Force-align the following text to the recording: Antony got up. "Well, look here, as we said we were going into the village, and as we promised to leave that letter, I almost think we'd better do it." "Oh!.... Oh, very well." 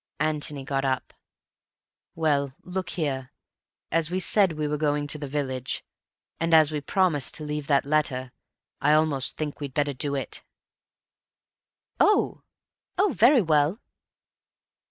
Antony 0.19 0.63
got 0.63 0.83
up. 0.83 1.13
"Well, 2.15 2.55
look 2.63 2.89
here, 2.89 3.29
as 3.91 4.09
we 4.09 4.19
said 4.19 4.53
we 4.53 4.67
were 4.67 4.75
going 4.79 5.03
into 5.03 5.19
the 5.19 5.27
village, 5.27 5.83
and 6.39 6.55
as 6.55 6.71
we 6.71 6.81
promised 6.81 7.35
to 7.35 7.43
leave 7.43 7.67
that 7.67 7.85
letter, 7.85 8.31
I 8.81 8.93
almost 8.93 9.37
think 9.37 9.59
we'd 9.59 9.75
better 9.75 9.93
do 9.93 10.15
it." 10.15 10.41
"Oh!.... 11.99 12.41
Oh, 12.97 13.13
very 13.13 13.43
well." 13.43 13.77